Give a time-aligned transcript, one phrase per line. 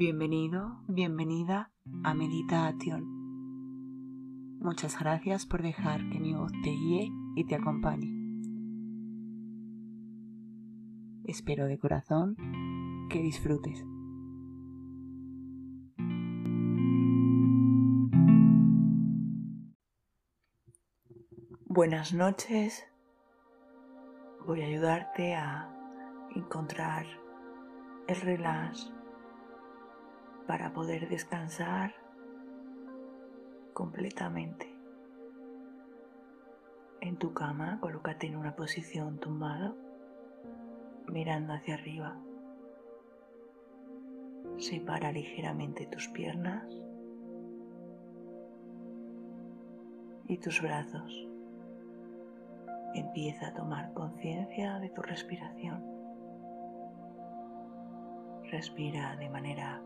[0.00, 1.72] Bienvenido, bienvenida
[2.04, 3.04] a Meditación.
[4.58, 8.08] Muchas gracias por dejar que mi voz te guíe y te acompañe.
[11.24, 12.34] Espero de corazón
[13.10, 13.84] que disfrutes.
[21.66, 22.86] Buenas noches.
[24.46, 25.70] Voy a ayudarte a
[26.34, 27.04] encontrar
[28.08, 28.90] el relax
[30.50, 31.94] para poder descansar
[33.72, 34.66] completamente.
[37.00, 39.76] En tu cama, colócate en una posición tumbada,
[41.06, 42.20] mirando hacia arriba.
[44.58, 46.66] Separa ligeramente tus piernas
[50.26, 51.28] y tus brazos.
[52.94, 55.80] Empieza a tomar conciencia de tu respiración.
[58.50, 59.80] Respira de manera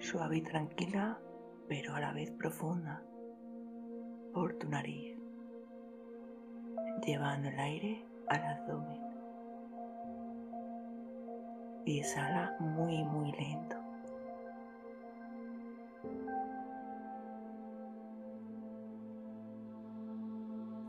[0.00, 1.18] suave y tranquila,
[1.68, 3.02] pero a la vez profunda,
[4.32, 5.16] por tu nariz,
[7.06, 9.00] llevando el aire al abdomen.
[11.84, 13.76] Y exhala muy, muy lento.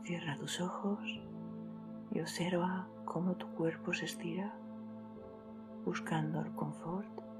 [0.04, 1.00] Cierra tus ojos
[2.12, 4.54] y observa cómo tu cuerpo se estira
[5.84, 7.31] buscando el confort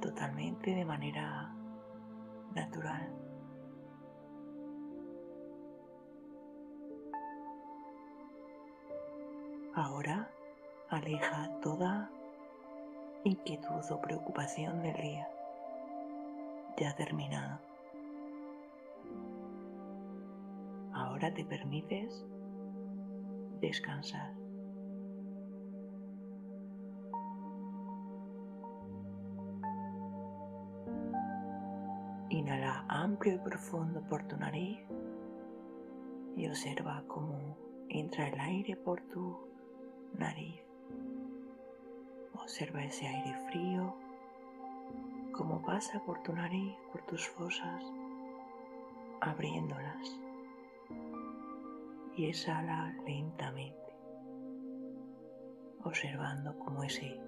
[0.00, 1.52] totalmente de manera
[2.54, 3.12] natural.
[9.74, 10.30] Ahora
[10.88, 12.10] aleja toda
[13.24, 15.28] inquietud o preocupación del día.
[16.78, 17.58] Ya terminado.
[20.94, 22.24] Ahora te permites
[23.60, 24.45] descansar.
[32.56, 34.78] Inhala amplio y profundo por tu nariz
[36.36, 37.54] y observa cómo
[37.90, 39.36] entra el aire por tu
[40.16, 40.62] nariz.
[42.32, 43.94] Observa ese aire frío,
[45.32, 47.84] cómo pasa por tu nariz, por tus fosas,
[49.20, 50.18] abriéndolas.
[52.16, 53.92] Y exhala lentamente,
[55.84, 57.20] observando cómo ese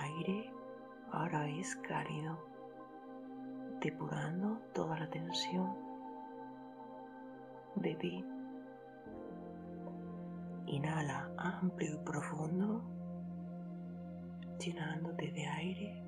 [0.00, 0.50] aire
[1.10, 2.51] ahora es cálido
[3.82, 5.74] depurando toda la tensión
[7.74, 8.24] de ti.
[10.66, 12.82] Inhala amplio y profundo,
[14.58, 16.02] llenándote de aire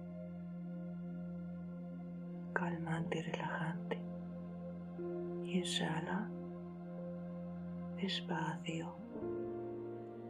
[2.54, 3.98] calmante y relajante.
[5.44, 6.30] Y exhala
[8.00, 8.94] despacio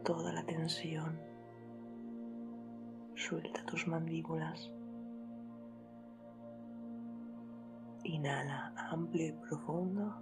[0.03, 1.17] toda la tensión.
[3.13, 4.74] Suelta tus mandíbulas.
[8.07, 10.13] Inhala amplio y profundo,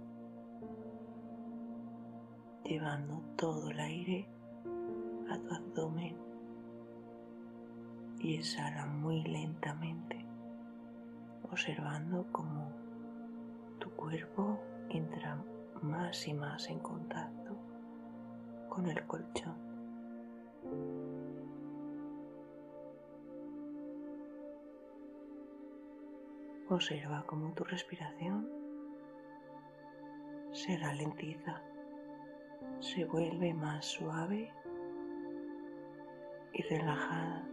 [2.64, 4.26] llevando todo el aire
[5.30, 6.16] a tu abdomen
[8.20, 10.24] y exhala muy lentamente,
[11.52, 12.72] observando cómo
[13.78, 14.58] tu cuerpo
[14.88, 15.44] entra
[15.82, 17.54] más y más en contacto
[18.70, 19.56] con el colchón.
[26.70, 28.50] Observa cómo tu respiración
[30.50, 31.60] se ralentiza,
[32.80, 34.50] se vuelve más suave
[36.54, 37.46] y relajada.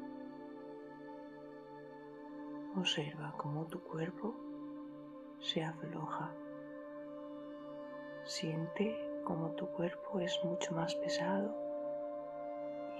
[2.77, 4.33] Observa cómo tu cuerpo
[5.39, 6.33] se afloja.
[8.23, 11.53] Siente cómo tu cuerpo es mucho más pesado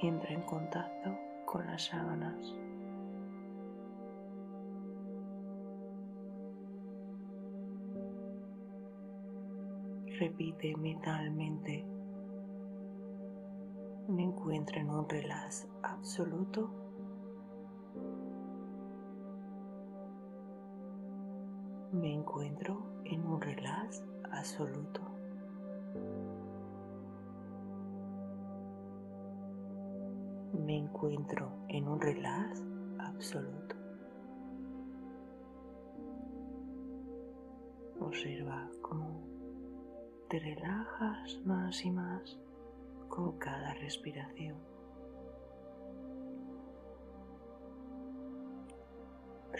[0.02, 2.54] y entra en contacto con las sábanas.
[10.22, 11.84] Repite mentalmente.
[14.08, 16.70] Me encuentro en un relax absoluto.
[21.92, 25.02] Me encuentro en un relax absoluto.
[30.54, 32.64] Me encuentro en un relax
[33.00, 33.76] absoluto.
[38.00, 39.31] Observa cómo
[40.32, 42.40] te relajas más y más
[43.10, 44.56] con cada respiración.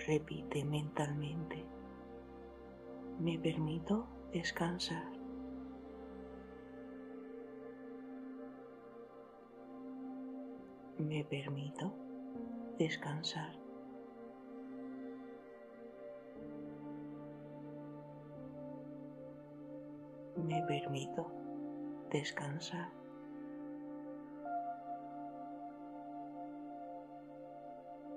[0.08, 1.66] Repite mentalmente,
[3.20, 5.12] me permito descansar.
[11.00, 11.94] Me permito
[12.78, 13.61] descansar.
[20.42, 21.32] Me permito
[22.10, 22.90] descansar.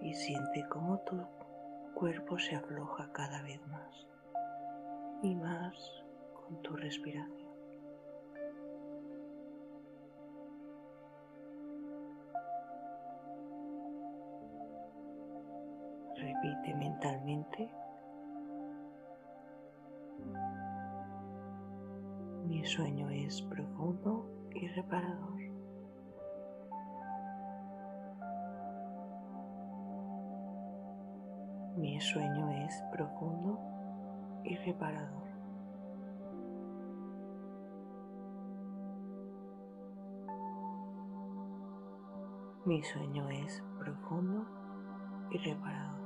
[0.01, 1.25] Y siente cómo tu
[1.95, 4.07] cuerpo se afloja cada vez más
[5.23, 6.05] y más
[6.35, 7.45] con tu respiración.
[16.17, 17.84] Repite mentalmente.
[22.65, 25.39] Mi sueño es profundo y reparador.
[31.77, 33.61] Mi sueño es profundo
[34.45, 35.29] y reparador.
[42.65, 44.47] Mi sueño es profundo
[45.31, 46.04] y reparador.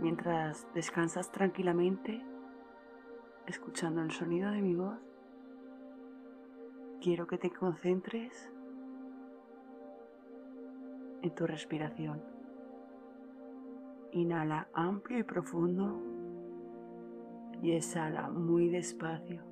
[0.00, 2.24] Mientras descansas tranquilamente,
[3.46, 4.98] escuchando el sonido de mi voz,
[7.00, 8.52] quiero que te concentres
[11.22, 12.22] en tu respiración.
[14.12, 16.00] Inhala amplio y profundo
[17.62, 19.42] y exhala muy despacio.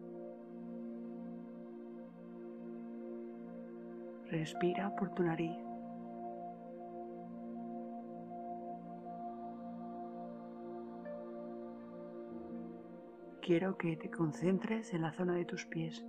[4.26, 5.69] Respira por tu nariz.
[13.50, 16.06] Quiero que te concentres en la zona de tus pies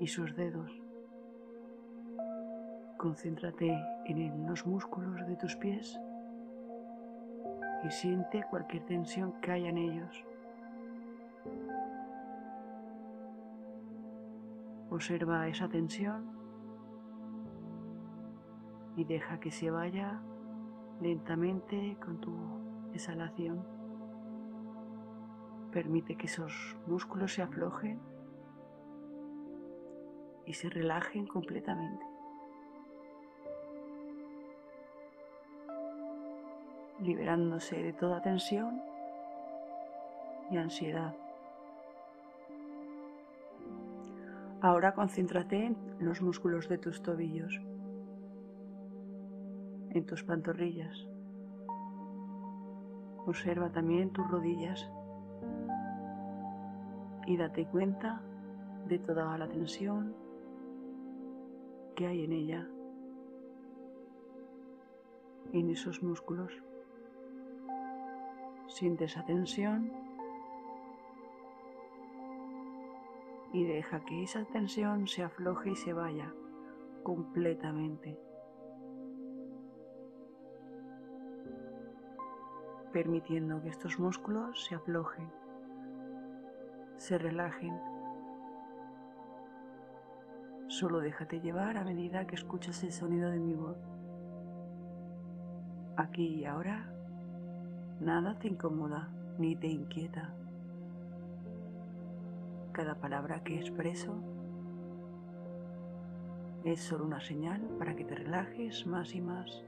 [0.00, 0.72] y sus dedos.
[2.96, 6.00] Concéntrate en los músculos de tus pies
[7.84, 10.24] y siente cualquier tensión que haya en ellos.
[14.88, 16.30] Observa esa tensión
[18.96, 20.18] y deja que se vaya
[21.02, 22.34] lentamente con tu
[22.94, 23.73] exhalación.
[25.74, 27.98] Permite que esos músculos se aflojen
[30.46, 32.06] y se relajen completamente.
[37.00, 38.80] liberándose de toda tensión
[40.50, 41.14] y ansiedad.
[44.62, 47.60] Ahora concéntrate en los músculos de tus tobillos,
[49.90, 51.06] en tus pantorrillas.
[53.26, 54.88] Observa también tus rodillas
[57.26, 58.20] y date cuenta
[58.86, 60.14] de toda la tensión
[61.94, 62.68] que hay en ella,
[65.52, 66.52] en esos músculos.
[68.66, 69.92] Siente esa tensión
[73.52, 76.34] y deja que esa tensión se afloje y se vaya
[77.04, 78.18] completamente.
[82.92, 85.30] Permitiendo que estos músculos se aflojen,
[86.96, 87.78] se relajen.
[90.68, 93.78] Solo déjate llevar a medida que escuchas el sonido de mi voz.
[95.96, 96.94] Aquí y ahora
[98.00, 99.08] Nada te incomoda
[99.38, 100.34] ni te inquieta.
[102.72, 104.16] Cada palabra que expreso
[106.64, 109.64] es solo una señal para que te relajes más y más.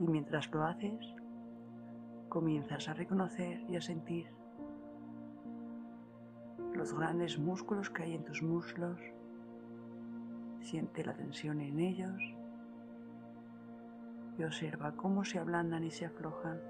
[0.00, 1.14] Y mientras lo haces,
[2.28, 4.26] comienzas a reconocer y a sentir
[6.74, 8.98] los grandes músculos que hay en tus muslos,
[10.60, 12.22] Siente la tensión en ellos
[14.38, 16.60] y observa cómo se ablandan y se aflojan.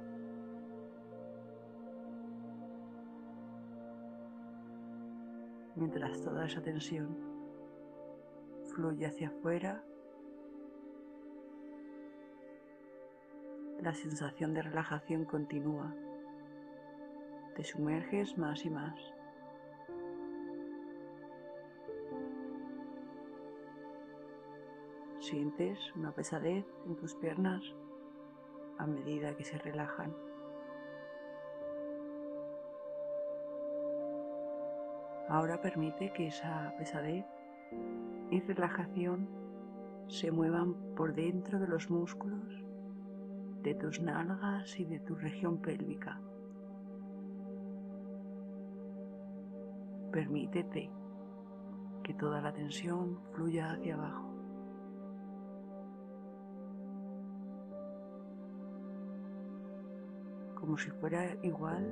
[5.76, 7.16] Mientras toda esa tensión
[8.75, 9.84] fluye hacia afuera,
[13.82, 15.94] la sensación de relajación continúa.
[17.56, 18.94] Te sumerges más y más.
[25.20, 27.62] Sientes una pesadez en tus piernas
[28.78, 30.14] a medida que se relajan.
[35.28, 37.25] Ahora permite que esa pesadez
[38.30, 39.28] y relajación
[40.08, 42.59] se muevan por dentro de los músculos
[43.62, 46.20] de tus nalgas y de tu región pélvica.
[50.12, 50.90] Permítete
[52.02, 54.30] que toda la tensión fluya hacia abajo.
[60.60, 61.84] como si fuera igual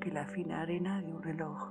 [0.00, 1.70] que la fina arena de un reloj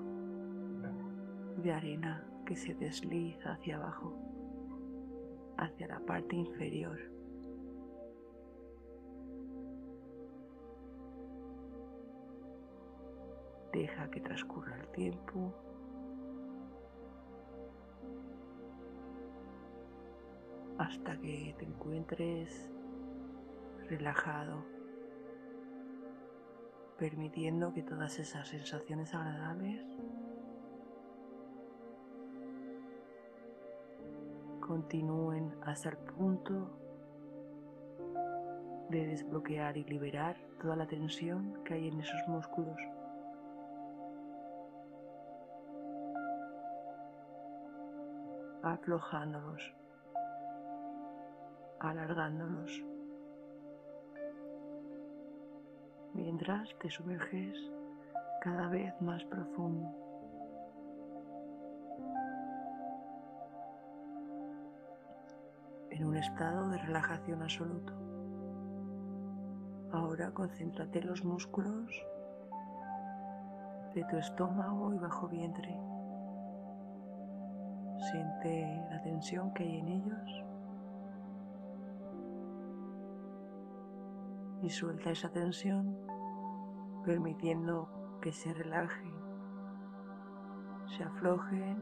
[1.57, 4.26] de arena que se desliza hacia abajo,
[5.57, 6.97] hacia la parte inferior.
[13.73, 15.53] Deja que transcurra el tiempo.
[20.77, 22.69] hasta que te encuentres
[23.89, 24.63] relajado,
[26.97, 29.83] permitiendo que todas esas sensaciones agradables
[34.67, 36.69] continúen hasta el punto
[38.89, 42.77] de desbloquear y liberar toda la tensión que hay en esos músculos.
[48.63, 49.73] aflojándolos,
[51.79, 52.83] alargándolos,
[56.13, 57.57] mientras te sumerges
[58.41, 60.06] cada vez más profundo.
[65.97, 67.91] En un estado de relajación absoluto.
[69.91, 71.91] Ahora concéntrate en los músculos
[73.95, 75.75] de tu estómago y bajo vientre.
[78.11, 80.43] Siente la tensión que hay en ellos
[84.61, 85.97] y suelta esa tensión
[87.03, 89.13] permitiendo que se relajen,
[90.95, 91.77] se aflojen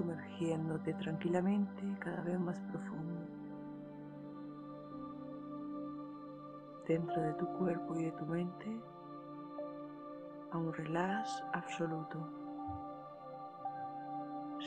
[0.00, 3.20] sumergiéndote tranquilamente cada vez más profundo
[6.88, 8.80] dentro de tu cuerpo y de tu mente
[10.52, 12.18] a un relax absoluto,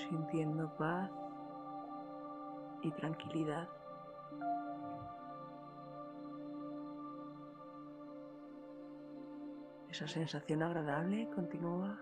[0.07, 1.11] sintiendo paz
[2.83, 3.67] y tranquilidad.
[9.89, 11.97] Esa sensación agradable continúa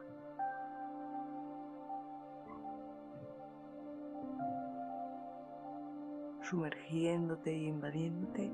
[6.52, 8.52] sumergiéndote y invadiéndote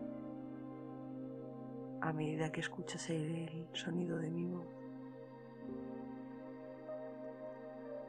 [2.01, 4.67] a medida que escuchas el sonido de mi voz,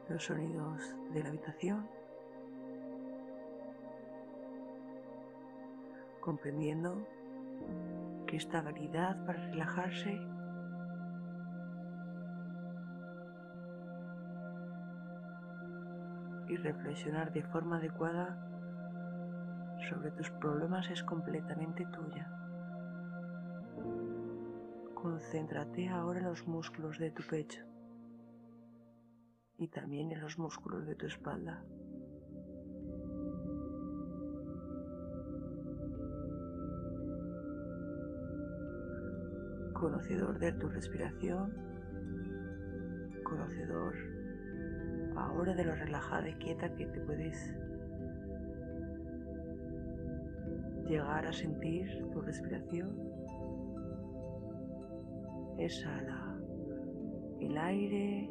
[0.09, 1.89] los sonidos de la habitación,
[6.21, 7.07] comprendiendo
[8.27, 10.21] que esta habilidad para relajarse
[16.47, 18.45] y reflexionar de forma adecuada
[19.87, 22.29] sobre tus problemas es completamente tuya.
[24.93, 27.63] Concéntrate ahora en los músculos de tu pecho
[29.57, 31.63] y también en los músculos de tu espalda.
[39.73, 41.53] Conocedor de tu respiración,
[43.23, 43.95] conocedor
[45.15, 47.55] ahora de lo relajada y quieta que te puedes
[50.89, 52.89] llegar a sentir tu respiración.
[55.59, 56.35] Exhala
[57.39, 58.29] el aire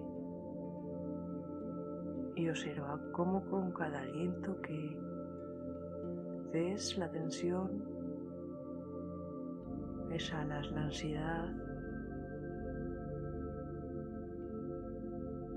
[2.35, 4.99] y observa cómo con cada aliento que
[6.53, 7.85] des la tensión,
[10.11, 11.49] exhalas la ansiedad,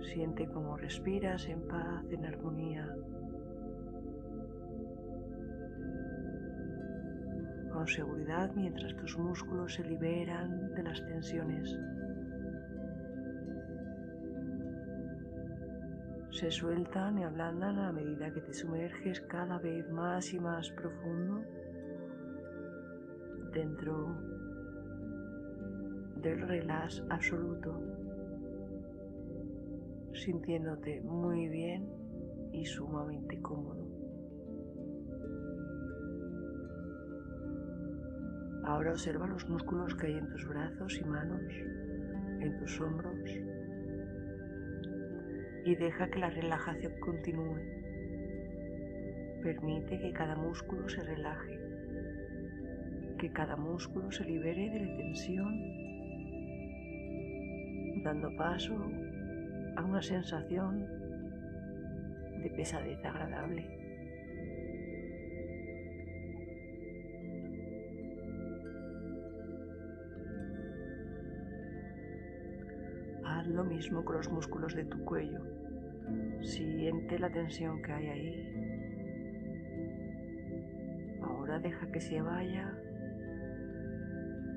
[0.01, 2.95] siente cómo respiras en paz, en armonía.
[7.87, 11.77] Seguridad mientras tus músculos se liberan de las tensiones.
[16.31, 21.43] Se sueltan y ablandan a medida que te sumerges cada vez más y más profundo
[23.53, 24.15] dentro
[26.21, 27.81] del relax absoluto,
[30.13, 31.89] sintiéndote muy bien
[32.53, 33.80] y sumamente cómodo.
[38.63, 41.41] Ahora observa los músculos que hay en tus brazos y manos,
[42.39, 43.29] en tus hombros,
[45.65, 47.57] y deja que la relajación continúe.
[49.41, 51.59] Permite que cada músculo se relaje,
[53.17, 55.53] que cada músculo se libere de la tensión,
[58.03, 58.75] dando paso
[59.75, 60.85] a una sensación
[62.41, 63.80] de pesadez agradable.
[73.61, 75.39] Lo mismo con los músculos de tu cuello.
[76.41, 78.37] Siente la tensión que hay ahí.
[81.21, 82.73] Ahora deja que se vaya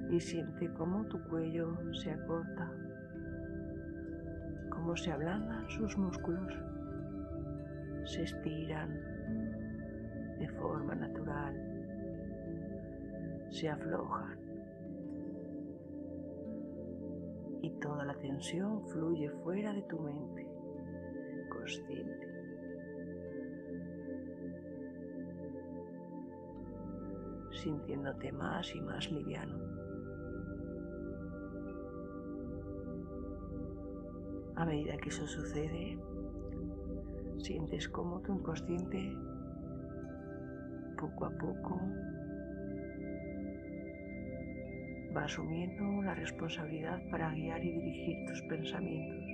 [0.09, 2.73] y siente cómo tu cuello se acorta,
[4.71, 6.55] cómo se ablandan sus músculos,
[8.07, 8.89] se estiran
[10.39, 11.55] de forma natural,
[13.51, 14.44] se aflojan
[17.85, 20.47] toda la tensión fluye fuera de tu mente
[21.51, 22.25] consciente.
[27.51, 29.57] sintiéndote más y más liviano.
[34.57, 35.99] A medida que eso sucede,
[37.39, 39.17] sientes como tu inconsciente
[40.99, 41.81] poco a poco
[45.15, 49.25] va asumiendo la responsabilidad para guiar y dirigir tus pensamientos.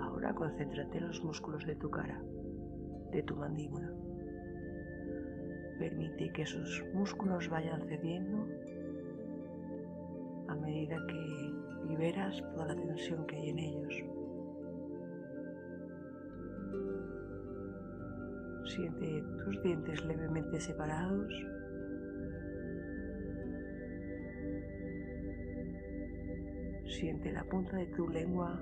[0.00, 2.20] Ahora concéntrate en los músculos de tu cara,
[3.12, 3.92] de tu mandíbula.
[5.78, 8.48] Permite que esos músculos vayan cediendo
[10.48, 14.07] a medida que liberas toda la tensión que hay en ellos.
[18.78, 21.34] Siente tus dientes levemente separados.
[26.86, 28.56] Siente la punta de tu lengua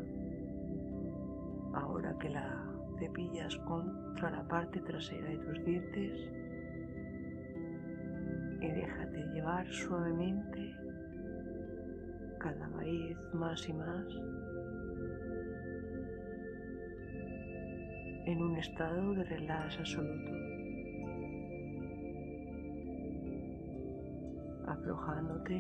[1.75, 2.65] ahora que la
[2.99, 6.31] cepillas contra la parte trasera de tus dientes
[8.63, 10.75] y déjate llevar suavemente
[12.39, 14.07] cada vez más y más
[18.27, 20.33] en un estado de relax absoluto,
[24.67, 25.55] aflojándote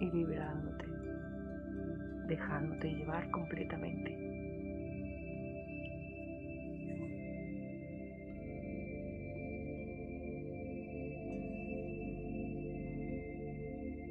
[0.00, 0.84] y liberándote,
[2.26, 4.18] dejándote llevar completamente.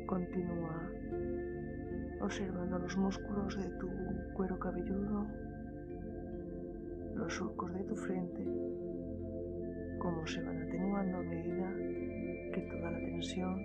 [0.06, 0.89] Continúa
[2.21, 3.89] observando los músculos de tu
[4.34, 5.27] cuero cabelludo,
[7.31, 8.43] los surcos de tu frente,
[9.99, 11.73] cómo se van atenuando a medida
[12.53, 13.55] que toda la tensión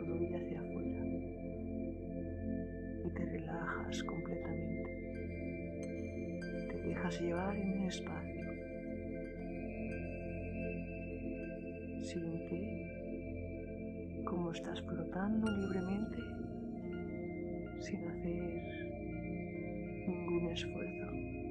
[0.00, 1.06] fluye hacia afuera
[3.04, 4.90] y te relajas completamente.
[6.68, 8.44] Te dejas llevar en el espacio.
[12.02, 12.58] Siente
[14.24, 16.18] cómo estás flotando libremente
[17.78, 18.52] sin hacer
[20.08, 21.41] ningún esfuerzo.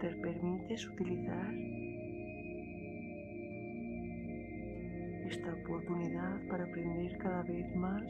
[0.00, 1.52] Te permites utilizar
[5.26, 8.04] esta oportunidad para aprender cada vez más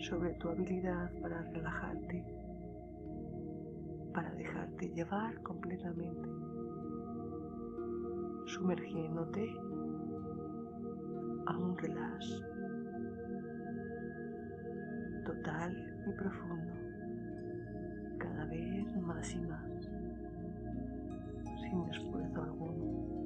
[0.00, 2.24] sobre tu habilidad para relajarte,
[4.12, 6.28] para dejarte llevar completamente,
[8.46, 9.48] sumergiéndote
[11.46, 12.42] a un relax
[15.24, 16.72] total y profundo,
[18.18, 19.93] cada vez más y más,
[21.74, 23.23] sin esfuerzo alguno.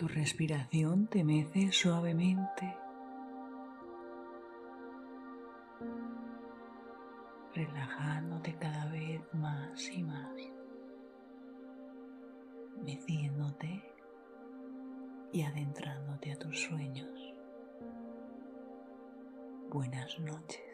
[0.00, 2.74] Tu respiración te mece suavemente,
[7.54, 10.32] relajándote cada vez más y más,
[12.82, 13.82] meciéndote
[15.34, 17.34] y adentrándote a tus sueños.
[19.68, 20.69] Buenas noches.